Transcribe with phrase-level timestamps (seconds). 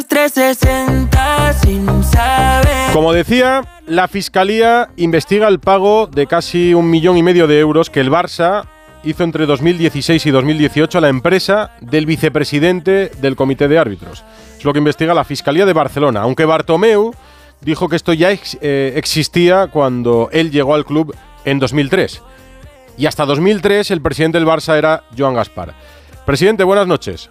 [0.00, 2.92] Noticias 360 sin saber.
[2.94, 7.90] Como decía, la Fiscalía investiga el pago de casi un millón y medio de euros
[7.90, 8.64] que el Barça
[9.04, 14.24] hizo entre 2016 y 2018 a la empresa del vicepresidente del Comité de Árbitros.
[14.56, 17.12] Es lo que investiga la Fiscalía de Barcelona, aunque Bartomeu
[17.60, 21.14] dijo que esto ya eh, existía cuando él llegó al club
[21.44, 22.22] en 2003.
[22.96, 25.74] Y hasta 2003 el presidente del Barça era Joan Gaspar.
[26.24, 27.28] Presidente, buenas noches.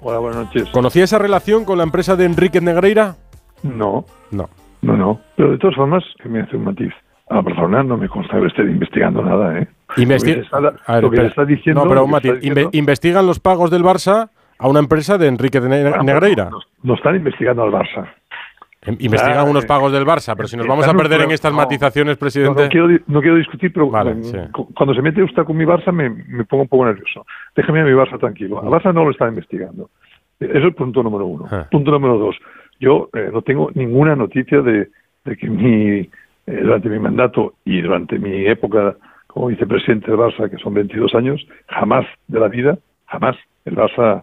[0.00, 0.68] Hola, buenas noches.
[0.70, 3.16] ¿Conocía esa relación con la empresa de Enrique Negreira?
[3.62, 4.48] No, No.
[4.82, 5.20] no, no.
[5.36, 6.92] Pero de todas formas, que me hace un matiz.
[7.28, 9.68] A persona no me consta que esté investigando nada, ¿eh?
[9.98, 10.56] Investi- Lo que está-
[10.86, 11.82] A ver, lo que está diciendo.
[11.84, 12.32] No, pero un matiz.
[12.34, 16.02] diciendo- Inve- investigan los pagos del Barça a una empresa de Enrique de Ne- Ah,
[16.02, 16.50] Negreira.
[16.50, 18.08] No, no están investigando al Barça.
[18.82, 21.32] Em- Investigan Ah, unos eh, pagos del Barça, pero si nos vamos a perder en
[21.32, 21.58] estas no.
[21.58, 22.62] matizaciones, presidente.
[22.64, 24.36] no quiero, di- no quiero discutir, pero Vale, mm, sí.
[24.74, 27.26] cuando se mete usted con mi Barça me, me pongo un poco nervioso.
[27.54, 28.58] Déjeme a mi Barça tranquilo.
[28.62, 29.90] Al Barça no lo está investigando.
[30.38, 31.44] Eso es el punto número uno.
[31.50, 31.66] Ah.
[31.70, 32.36] Punto número dos.
[32.80, 34.88] Yo eh, no tengo ninguna noticia de,
[35.26, 36.08] de que mi, eh,
[36.46, 41.46] durante mi mandato y durante mi época como vicepresidente del Barça, que son 22 años,
[41.68, 43.36] jamás de la vida, jamás
[43.66, 44.22] el Barça,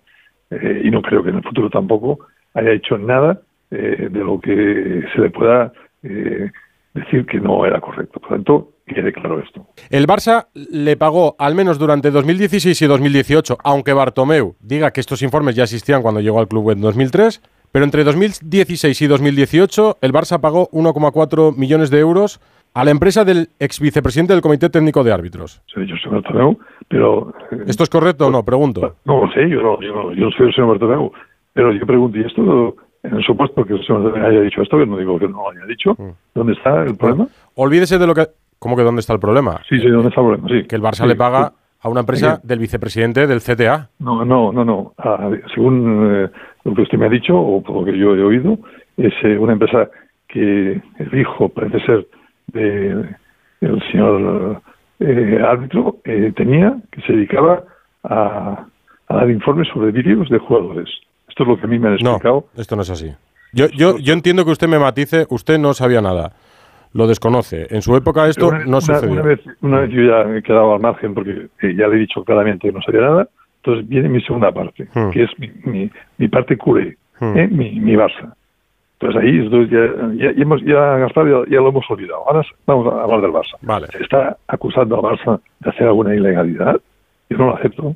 [0.49, 2.19] eh, y no creo que en el futuro tampoco,
[2.55, 3.39] haya hecho nada
[3.71, 5.71] eh, de lo que se le pueda
[6.03, 6.49] eh,
[6.93, 8.19] decir que no era correcto.
[8.19, 9.67] Por lo tanto, quede claro esto.
[9.89, 15.21] El Barça le pagó al menos durante 2016 y 2018, aunque Bartomeu diga que estos
[15.21, 20.13] informes ya existían cuando llegó al club en 2003, pero entre 2016 y 2018 el
[20.13, 22.39] Barça pagó 1,4 millones de euros
[22.73, 25.61] a la empresa del ex vicepresidente del Comité Técnico de Árbitros.
[25.75, 27.33] Yo, señor Bartomeu, pero...
[27.51, 28.43] eh, ¿Esto es correcto o no?
[28.43, 28.95] Pregunto.
[29.05, 31.11] No lo sé, yo no, yo no, yo soy el señor Bartomeu,
[31.53, 32.75] pero yo pregunto, ¿y esto,
[33.07, 35.37] en el supuesto que el señor Bartomeu haya dicho esto, que no digo que no
[35.43, 36.11] lo haya dicho, Mm.
[36.35, 37.27] ¿dónde está el problema?
[37.55, 38.27] Olvídese de lo que...
[38.59, 39.61] ¿Cómo que dónde está el problema?
[39.69, 40.47] Sí, sí, ¿dónde está el problema?
[40.49, 40.67] Sí.
[40.67, 43.89] Que el Barça Sí, le paga a una empresa del vicepresidente del CTA.
[43.99, 44.93] No, no, no, no.
[44.97, 46.29] Ah, según eh,
[46.63, 48.57] lo que usted me ha dicho, o por lo que yo he oído,
[48.97, 49.89] es eh, una empresa
[50.27, 52.07] que el hijo, parece ser,
[52.47, 53.05] de
[53.61, 54.61] el señor
[55.01, 57.63] eh, árbitro, eh, tenía, que se dedicaba
[58.03, 58.65] a,
[59.07, 60.89] a dar informes sobre vídeos de jugadores.
[61.37, 62.45] Esto es lo que a mí me han No, explicado.
[62.57, 63.13] esto no es así.
[63.53, 66.31] Yo, yo, yo entiendo que usted me matice, usted no sabía nada,
[66.93, 67.67] lo desconoce.
[67.69, 69.11] En su época esto una, no una- sucedió.
[69.11, 71.97] Una vez, una vez yo ya me he quedado al margen porque eh, ya le
[71.97, 73.27] he dicho claramente que no sabía nada.
[73.63, 75.11] Entonces viene mi segunda parte, Hmm.
[75.11, 77.37] que es mi, mi, mi parte culé, Hmm.
[77.37, 77.47] ¿eh?
[77.51, 78.33] mi, mi Barça.
[78.99, 82.23] Entonces ahí entonces ya, ya, ya hemos, ya, Gaspar, ya, ya lo hemos olvidado.
[82.27, 83.57] Ahora vamos a hablar del Barça.
[83.61, 83.87] Vale.
[83.91, 86.81] Se está acusando al Barça de hacer alguna ilegalidad.
[87.29, 87.95] Yo no lo acepto.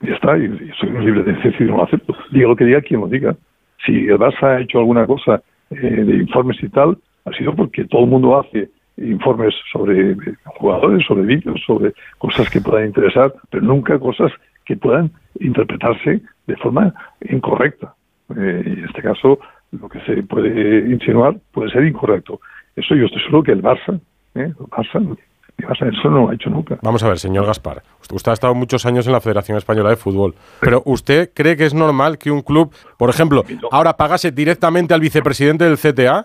[0.00, 0.48] Ya está, y,
[0.78, 2.14] soy libre de decir no lo acepto.
[2.30, 3.36] Diga lo que diga quien lo diga.
[3.84, 7.84] Si el Barça ha hecho alguna cosa eh, de informes y tal, ha sido porque
[7.84, 13.32] todo el mundo hace informes sobre eh, jugadores, sobre vídeos, sobre cosas que puedan interesar,
[13.50, 14.32] pero nunca cosas
[14.64, 15.10] que puedan
[15.40, 16.92] interpretarse de forma
[17.28, 17.94] incorrecta.
[18.36, 19.38] Eh, en este caso,
[19.72, 22.40] lo que se puede insinuar puede ser incorrecto.
[22.76, 24.00] Eso yo estoy seguro que el Barça,
[24.34, 24.52] ¿eh?
[24.52, 25.16] el Barça,
[25.58, 26.78] eso no lo ha hecho nunca.
[26.82, 27.82] Vamos a ver, señor Gaspar.
[28.12, 30.34] Usted, ha estado muchos años en la Federación Española de Fútbol.
[30.60, 35.00] Pero ¿usted cree que es normal que un club, por ejemplo, ahora pagase directamente al
[35.00, 36.24] vicepresidente del CTA?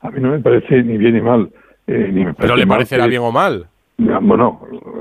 [0.00, 1.48] A mí no me parece ni bien ni mal.
[1.86, 3.66] eh, ni me Pero le parecerá que- bien o mal.
[3.96, 4.60] Bueno,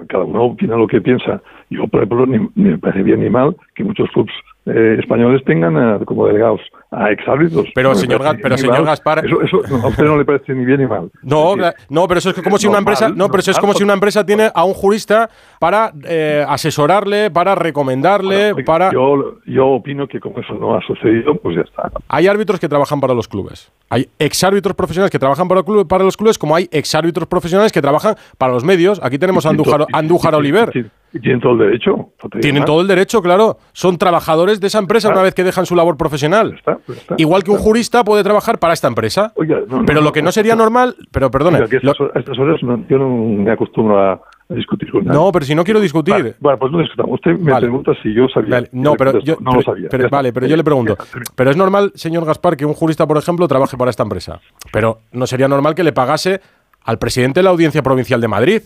[0.09, 1.39] cada uno opina lo que piensa.
[1.69, 4.33] Yo, por ejemplo, ni, ni me parece bien ni mal que muchos clubes
[4.65, 7.65] eh, españoles tengan eh, como delegados a exárbitros.
[7.75, 8.85] Pero, No señor Ga- pero, señor.
[8.85, 11.11] Gaspar- Eso, eso no, a usted no le parece ni bien ni mal.
[11.21, 13.59] No, decir, no, pero eso es como si una normal, empresa, no, pero eso es
[13.59, 18.91] como si una empresa tiene a un jurista para eh, asesorarle, para recomendarle, para.
[18.91, 21.91] Yo, yo opino que como eso no ha sucedido, pues ya está.
[22.07, 23.71] Hay árbitros que trabajan para los clubes.
[23.89, 27.81] Hay exárbitros profesionales que trabajan para, club- para los clubes, como hay exárbitros profesionales que
[27.81, 28.99] trabajan para los medios.
[29.03, 30.71] Aquí tenemos a Andújar, Andújar Oliver.
[31.13, 32.09] Y- tienen todo el derecho.
[32.41, 32.65] Tienen más.
[32.67, 33.57] todo el derecho, claro.
[33.73, 36.53] Son trabajadores de esa empresa una vez que dejan su labor profesional.
[36.57, 37.15] está, pues ya está.
[37.17, 39.31] Igual que un jurista puede trabajar para esta empresa.
[39.35, 40.63] Oiga, no, no, Pero no, lo que no sería no.
[40.63, 43.07] normal, pero Oiga, que a lo- estas, horas- a estas horas no- yo no
[43.43, 45.17] me acostumbro a, a discutir con nadie.
[45.19, 46.13] no, pero si no quiero discutir.
[46.13, 47.13] Vale, bueno, pues no discutamos.
[47.15, 47.67] Usted me Vale.
[47.67, 48.49] pregunta si yo sabía.
[48.51, 49.87] Vale, no, pero yo, no pero- lo sabía.
[49.89, 50.97] pero- vale, pero yo le pregunto,
[51.35, 54.39] pero es normal, señor Gaspar, que un jurista, por ejemplo, trabaje para esta empresa.
[54.71, 56.41] Pero no sería normal que le pagase
[56.83, 58.61] al presidente de la Audiencia Provincial de Madrid.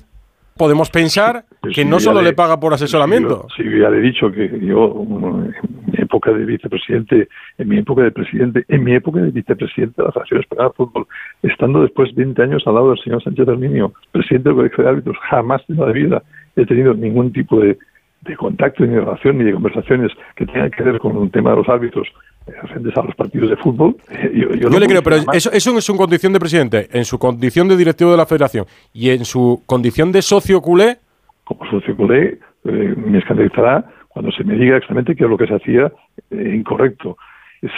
[0.62, 3.48] Podemos pensar Pues que no solo le- le paga por asesoramiento.
[3.58, 8.04] Sí, ya le he dicho que yo, en mi época de vicepresidente, en mi época
[8.04, 11.08] de presidente, en mi época de vicepresidente de la Federación Española de Fútbol,
[11.42, 15.18] estando después 20 años al lado del señor Sánchez Herminio, presidente del Colegio de Árbitros,
[15.32, 16.22] jamás en la vida
[16.56, 17.80] he tenido ningún tipo de,
[18.22, 21.50] de contacto, ni de relación, ni de conversaciones que tengan que ver con un tema
[21.50, 22.08] de los árbitros
[22.52, 23.96] eh, frente a los partidos de fútbol.
[24.12, 26.88] Eh, Yo, yo Yo no le creo, pero eso, eso en su condición de presidente,
[26.92, 30.98] en su condición de directivo de la federación y en su condición de socio culé,
[31.44, 35.48] como socio culé, eh, me escandalizará cuando se me diga exactamente qué es lo que
[35.48, 35.92] se hacía
[36.30, 37.18] eh, incorrecto.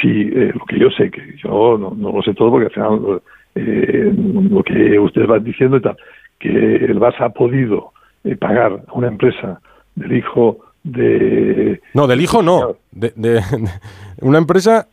[0.02, 2.72] si eh, lo que yo sé, que yo no, no lo sé todo porque al
[2.72, 3.22] final
[3.56, 5.96] lo que ustedes van diciendo y tal,
[6.40, 7.94] que el Barça ha podido
[8.40, 9.60] pagar a una empresa
[9.96, 11.82] del hijo de...
[11.94, 13.42] No, del hijo no, de, de- de
[14.22, 14.88] una empresa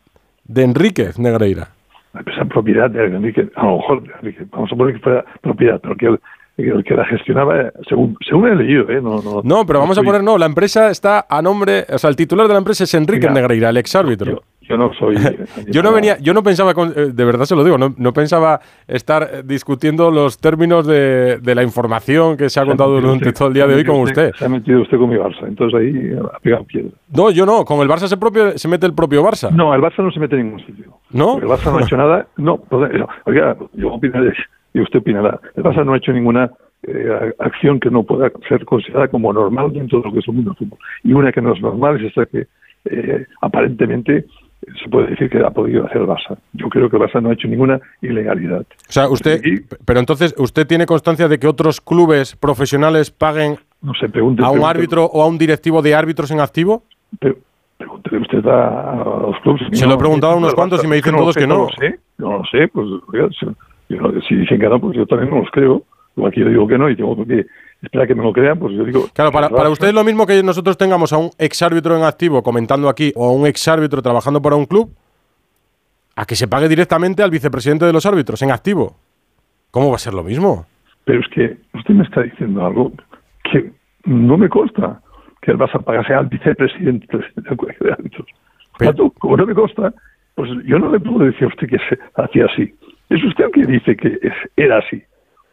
[0.45, 1.69] de Enríquez Negreira.
[2.13, 5.25] La empresa propiedad de Enrique, a lo mejor de Enrique, vamos a poner que fuera
[5.41, 6.21] propiedad, pero que el,
[6.57, 9.01] el que la gestionaba, eh, según, según he leído, ¿eh?
[9.01, 12.11] No, no, No, pero vamos a poner, no, la empresa está a nombre, o sea,
[12.11, 14.43] el titular de la empresa es Enrique Mira, Negreira, el exárbitro.
[14.71, 15.17] Yo, no soy...
[15.67, 18.13] Yo no venía, yo no pensaba, con- eh, de verdad se lo digo, no, no
[18.13, 23.33] pensaba estar eh, discutiendo los términos de, de la información que se ha contado durante
[23.33, 24.33] todo el día de hoy con usted.
[24.39, 26.91] Se ha metido usted con mi Barça, entonces ahí ha pegado piedra.
[27.15, 29.51] No, yo no, con el Barça se, propio, se mete el propio Barça.
[29.51, 30.99] No, el Barça no se mete en ningún sitio.
[31.11, 31.39] ¿No?
[31.39, 32.27] El Barça no ha hecho nada.
[32.37, 33.09] No, perdón, no.
[33.27, 34.33] oiga, yo opinaré
[34.73, 35.41] y usted opinará.
[35.57, 36.51] El Barça no ha hecho ninguna
[36.85, 40.35] eh, acción que no pueda ser considerada como normal dentro de lo que es el
[40.35, 40.79] mundo del fútbol.
[41.05, 42.47] Y una que no es normal es esta que
[42.87, 44.25] eh, aparentemente
[44.83, 46.37] se puede decir que ha podido hacer Barça.
[46.53, 48.61] Yo creo que Barça no ha hecho ninguna ilegalidad.
[48.63, 49.41] O sea, usted,
[49.85, 54.43] pero entonces, ¿usted tiene constancia de que otros clubes profesionales paguen No se pregunte.
[54.45, 56.83] a un árbitro o a un directivo de árbitros en activo?
[57.19, 57.37] Pero,
[57.79, 59.63] pregúntele usted a, a los clubes.
[59.73, 61.59] Se lo he preguntado a unos cuantos y me dicen todos sé, que no.
[61.65, 63.47] lo sé, no lo sé, pues oiga, si,
[63.97, 65.83] no- si dicen que no, pues yo también no los creo.
[66.33, 67.47] Que yo digo que no y tengo que
[67.83, 69.07] esperar que me lo crean, pues yo digo...
[69.13, 72.43] Claro, para, para usted es lo mismo que nosotros tengamos a un exárbitro en activo
[72.43, 74.93] comentando aquí o a un exárbitro trabajando para un club,
[76.17, 78.97] a que se pague directamente al vicepresidente de los árbitros en activo.
[79.71, 80.67] ¿Cómo va a ser lo mismo?
[81.05, 82.93] Pero es que usted me está diciendo algo
[83.51, 83.73] que
[84.05, 85.01] no me consta
[85.41, 87.07] que el Barça pagase al vicepresidente
[87.37, 88.27] del colegio de árbitros.
[88.79, 89.95] Pero- como no me consta,
[90.35, 92.75] pues yo no le puedo decir a usted que se hacía así.
[93.09, 95.03] Es usted el que dice que es- era así.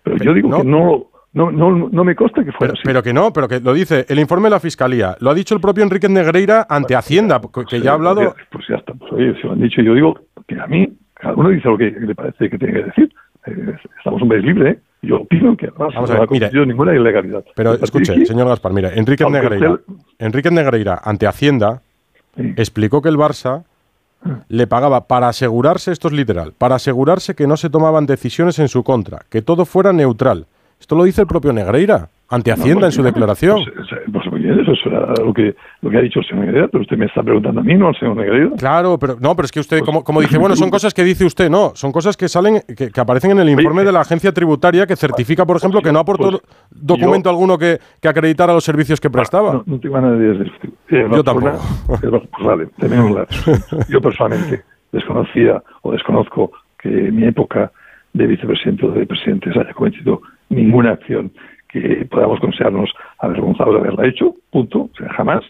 [0.03, 0.57] Pero yo digo no.
[0.57, 1.05] que no,
[1.37, 2.81] no, no, no me consta que fuera Pero, así.
[2.83, 5.15] pero que no, pero que lo dice el informe de la Fiscalía.
[5.19, 8.21] Lo ha dicho el propio Enrique Negreira ante Hacienda, que que ya ha hablado...
[8.33, 9.81] Pues, pues ya está, pues oye, se lo han dicho.
[9.81, 12.83] Yo digo que a mí, cada uno dice lo que le parece que tiene que
[12.83, 13.13] decir.
[13.45, 14.79] Eh, estamos un país libre, ¿eh?
[15.03, 16.65] Yo opino que además Vamos a no ver, ha mire.
[16.65, 17.45] ninguna ilegalidad.
[17.55, 21.81] Pero escuche, aquí, señor Gaspar, mira, Enrique Negreira, usted- Enrique Negreira ante Hacienda
[22.35, 22.53] sí.
[22.57, 23.63] explicó que el Barça
[24.49, 28.67] le pagaba para asegurarse, esto es literal, para asegurarse que no se tomaban decisiones en
[28.67, 30.47] su contra, que todo fuera neutral.
[30.79, 33.61] Esto lo dice el propio Negreira ante Hacienda en su declaración.
[33.75, 36.67] Pues, eh, pues bien, eso era lo que, lo que ha dicho el señor Negreira,
[36.67, 38.51] pero usted me está preguntando a mí, no al señor Negreira.
[38.57, 41.03] Claro, pero no, pero es que usted, Pues como, como dice, bueno, son cosas que
[41.03, 44.01] dice usted, no, son cosas que salen, que, que aparecen en el informe de la
[44.01, 48.07] agencia tributaria que certifica, por ejemplo, que no aportó pues, documento yo- alguno que, que
[48.07, 49.53] acreditara los servicios que prestaba.
[49.53, 50.73] No, no tengo nada de desdecir.
[50.89, 51.47] Eh, Yo tampoco.
[51.49, 53.27] eh, Pues vale, tenemos la-
[53.89, 57.71] Yo personalmente desconocía o desconozco que en mi época
[58.13, 61.31] de vicepresidente o de presidente se haya cometido ninguna acción
[61.69, 65.43] que podamos considerarnos avergonzados de haberla hecho, punto, o sea, jamás.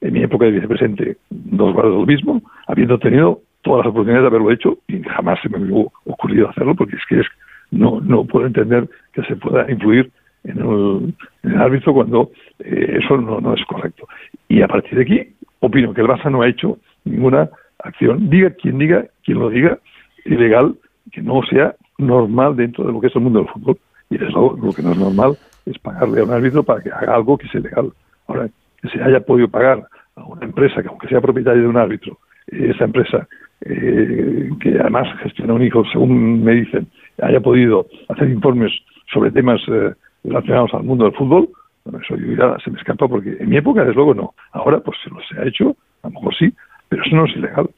[0.00, 4.28] En mi época de vicepresidente, dos grados lo mismo, habiendo tenido todas las oportunidades de
[4.28, 7.26] haberlo hecho y jamás se me hubiera ocurrido hacerlo porque es que es,
[7.72, 10.10] no, no puedo entender que se pueda influir
[10.44, 12.30] en el, en el árbitro cuando
[12.60, 14.06] eh, eso no, no es correcto.
[14.48, 17.50] Y a partir de aquí, opino que el Barça no ha hecho ninguna
[17.82, 19.78] acción, diga quien diga, quien lo diga,
[20.24, 20.76] ilegal,
[21.12, 23.78] que no sea normal dentro de lo que es el mundo del fútbol.
[24.10, 26.90] Y desde luego, lo que no es normal es pagarle a un árbitro para que
[26.90, 27.92] haga algo que sea ilegal.
[28.26, 28.48] Ahora,
[28.80, 32.18] que se haya podido pagar a una empresa que, aunque sea propietaria de un árbitro,
[32.48, 33.28] eh, esa empresa,
[33.62, 36.86] eh, que además gestiona un hijo, según me dicen,
[37.22, 38.72] haya podido hacer informes
[39.12, 39.92] sobre temas eh,
[40.24, 41.48] relacionados al mundo del fútbol,
[41.84, 44.34] bueno, eso yo ya se me escapa porque en mi época, desde luego, no.
[44.52, 46.52] Ahora, pues se lo se ha hecho, a lo mejor sí,
[46.88, 47.70] pero eso no es ilegal.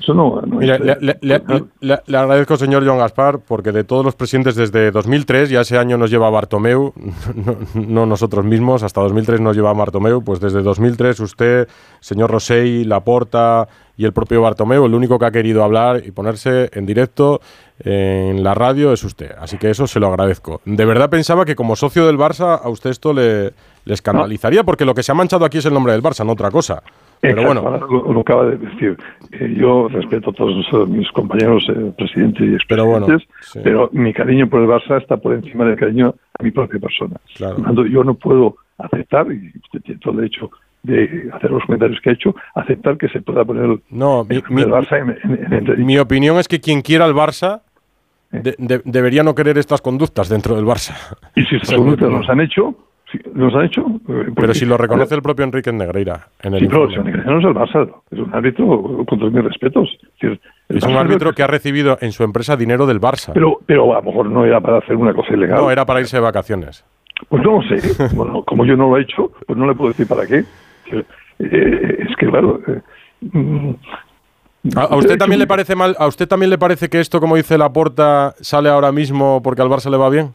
[0.00, 1.66] Eso no, no Mira, le, le- le- ilegal.
[1.80, 5.76] le- le agradezco, señor John Gaspar, porque de todos los presidentes desde 2003, ya ese
[5.76, 6.92] año nos lleva Bartomeu,
[7.34, 11.68] no, no nosotros mismos, hasta 2003 nos lleva Bartomeu, pues desde 2003 usted,
[12.00, 16.70] señor Rosell, Laporta y el propio Bartomeu, el único que ha querido hablar y ponerse
[16.72, 17.40] en directo
[17.80, 19.32] en la radio es usted.
[19.38, 20.60] Así que eso se lo agradezco.
[20.64, 23.52] De verdad pensaba que como socio del Barça a usted esto le,
[23.84, 26.32] le escandalizaría, porque lo que se ha manchado aquí es el nombre del Barça, no
[26.32, 26.82] otra cosa.
[27.20, 28.96] Pero bueno, lo, lo acaba de decir.
[29.32, 33.60] Eh, yo respeto a todos eh, mis compañeros, eh, presidentes y Pero bueno, expresidentes, sí.
[33.64, 37.16] pero mi cariño por el Barça está por encima del cariño a mi propia persona.
[37.36, 37.56] Claro.
[37.56, 40.50] Tanto, yo no puedo aceptar, y usted tiene todo el derecho
[40.84, 44.36] de hacer los comentarios que ha hecho, aceptar que se pueda poner el, No, mi-
[44.36, 45.84] el mi- Barça en, en.
[45.84, 47.62] Mi opinión es que quien quiera el Barça
[48.30, 50.94] de- de- debería no querer estas conductas dentro del Barça.
[51.34, 52.74] Y si estas Esa es mi conductas nos han hecho,
[53.10, 53.80] si nos han hecho...
[53.82, 57.30] eh, Pero porque- si lo reconoce el propio Enrique Negreira en el Sí, pero Negreira
[57.30, 59.88] no es el Barça, es un árbitro con todos mis respetos.
[60.02, 63.32] Es, decir, el Es un árbitro que ha recibido en su empresa dinero del Barça.
[63.32, 65.58] Pero, pero a lo mejor no era para hacer una cosa ilegal.
[65.58, 66.84] No, era para irse de vacaciones.
[67.28, 68.06] Pues no lo sé.
[68.14, 70.44] Bueno, como yo no lo he hecho, pues no le puedo decir para qué.
[70.92, 72.80] Eh, es que, claro, eh,
[73.20, 73.70] mm,
[74.76, 75.96] ¿A, usted también le parece mal?
[75.98, 79.68] ¿A usted también le parece que esto, como dice Laporta, sale ahora mismo porque al
[79.68, 80.34] Barça le va bien?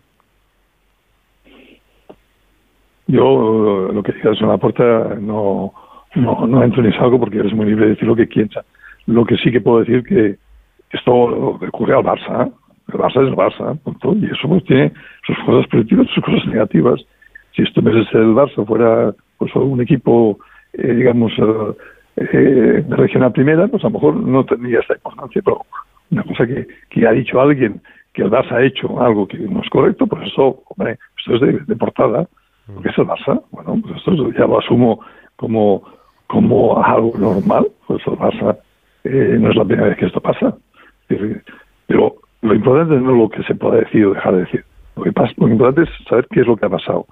[3.07, 5.74] Yo lo que digas en Laporta no,
[6.15, 8.65] no, no entro ni salgo porque eres muy libre de decir lo que quieras.
[9.05, 10.38] Lo que sí que puedo decir que
[10.91, 12.51] esto ocurre al Barça.
[12.88, 13.79] El Barça es el Barça.
[14.22, 14.93] Y eso pues, tiene
[15.25, 17.01] sus cosas positivas y sus cosas negativas.
[17.55, 20.39] Si esto en ser el Barça fuera pues, un equipo,
[20.74, 25.41] eh, digamos, eh, eh, de regional primera, pues a lo mejor no tendría esta importancia.
[25.43, 25.62] Pero
[26.12, 27.81] una cosa que, ha dicho alguien
[28.13, 31.67] que el Barça ha hecho algo que no es correcto, pues eso, hombre, esto es
[31.67, 32.27] de portada.
[32.72, 33.41] Porque es el Barça.
[33.51, 35.00] Bueno, pues esto ya lo asumo
[35.36, 35.84] como,
[36.27, 37.67] como algo normal.
[37.88, 38.58] Pues el Barça
[39.03, 40.55] eh, no es la primera vez que esto pasa.
[41.08, 44.65] Pero lo importante no es lo que se pueda decir o dejar de decir.
[44.96, 47.05] Lo, que pasa, lo importante es saber qué es lo que ha pasado.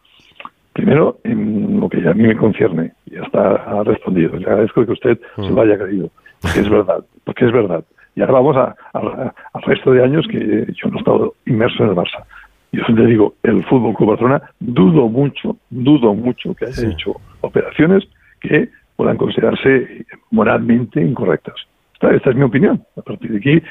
[0.73, 4.37] Primero, en lo que a mí me concierne, ya está ha respondido.
[4.37, 6.09] Le agradezco que usted se lo haya creído,
[6.41, 7.83] porque es verdad, porque es verdad.
[8.15, 11.89] Y ahora vamos a, al resto de años que yo no he estado inmerso en
[11.89, 12.23] el Barça.
[12.71, 18.07] Yo siempre digo, el Fútbol Club Barcelona, dudo mucho, dudo mucho que haya hecho operaciones
[18.39, 21.55] que puedan considerarse moralmente incorrectas.
[22.01, 22.81] Esta, es mi opinión.
[22.97, 23.63] A partir de aquí,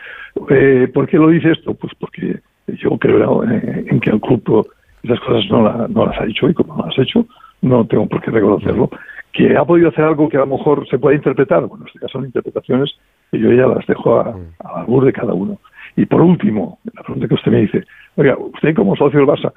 [0.50, 1.74] eh, ¿por qué lo dice esto?
[1.74, 4.68] Pues porque yo creo eh, en que el club
[5.02, 7.26] esas cosas no, no las ha hecho y como no las ha hecho,
[7.62, 8.90] no tengo por qué reconocerlo.
[9.32, 12.00] Que ha podido hacer algo que a lo mejor se puede interpretar, bueno, en este
[12.00, 12.90] caso son interpretaciones
[13.30, 15.58] que yo ya las dejo a, a la de cada uno.
[15.96, 17.84] Y por último, la pregunta que usted me dice,
[18.16, 19.52] oiga, usted como socio del Barça,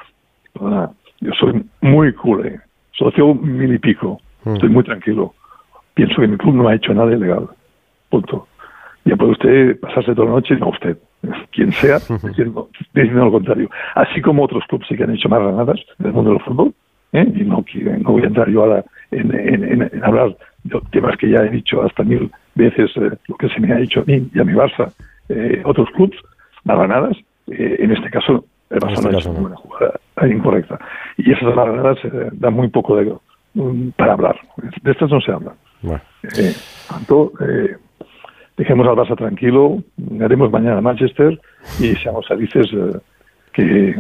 [1.22, 2.60] yo soy muy cool, eh.
[2.92, 5.34] socio mil y pico, estoy muy tranquilo.
[5.94, 7.48] Pienso que mi club no ha hecho nada ilegal.
[8.10, 8.48] Punto.
[9.06, 10.98] Ya puede usted pasarse toda la noche, no usted,
[11.52, 13.70] quien sea, diciendo, diciendo lo contrario.
[13.96, 16.74] Así como otros clubes sí que han hecho más granadas en el mundo del fútbol,
[17.12, 17.32] ¿eh?
[17.36, 17.64] y no,
[18.00, 21.82] no voy a entrar yo ahora en, en, hablar de temas que ya he dicho
[21.84, 24.54] hasta mil veces eh, lo que se me ha dicho a mí y a mi
[24.54, 24.92] Barça,
[25.36, 26.20] eh, otros clubes,
[26.64, 30.80] más granadas, en este caso el Barça no ha hecho una jugada incorrecta.
[31.18, 31.98] Y esas granadas
[32.32, 33.14] dan muy poco de,
[33.56, 34.40] um, para hablar.
[34.82, 35.54] De estas no se habla.
[35.82, 36.02] Bueno.
[36.90, 37.34] tanto,
[38.58, 39.84] dejemos al Barça tranquilo,
[40.22, 41.40] haremos mañana a Manchester
[41.80, 42.98] y seamos felices eh,
[43.54, 43.96] que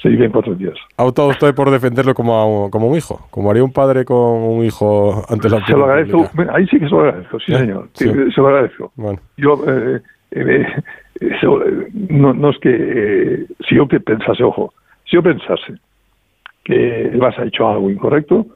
[0.00, 0.74] se vive en cuatro días.
[0.96, 3.26] ¿Ha optado usted por defenderlo como, como un hijo?
[3.30, 6.30] Como haría un padre con un hijo ante la Se lo agradezco.
[6.52, 7.58] Ahí sí que se lo agradezco, sí, ¿Eh?
[7.58, 7.88] señor.
[7.94, 8.92] Se lo agradezco.
[9.36, 10.00] Yo, eh,
[11.92, 14.72] no, no, es que si yo que pensase, ojo,
[15.04, 15.74] si yo pensase
[16.64, 18.46] que el Barça ha hecho algo incorrecto,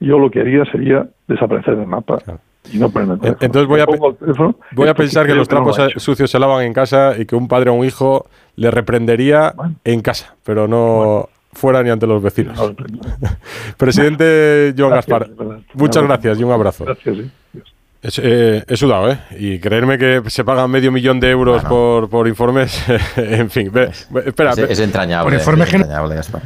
[0.00, 2.18] yo lo que haría sería desaparecer del mapa.
[2.72, 3.86] Entonces voy a,
[4.72, 7.70] voy a pensar que los trapos sucios se lavan en casa y que un padre
[7.70, 8.26] o un hijo
[8.56, 12.74] le reprendería en casa, pero no fuera ni ante los vecinos.
[13.76, 15.30] Presidente Joan Gaspar,
[15.74, 16.84] muchas gracias y un abrazo.
[16.84, 17.16] Gracias,
[18.02, 19.18] eh, he sudado, ¿eh?
[19.38, 22.82] Y creerme que se pagan medio millón de euros por, por informes,
[23.16, 23.70] en fin.
[24.24, 25.24] espera, es, entrañable.
[25.24, 26.42] Por informes entrañable, Gaspar.